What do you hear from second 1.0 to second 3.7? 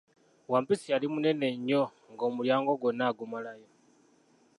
munene nnyo nga omulyango gwonna agumalayo.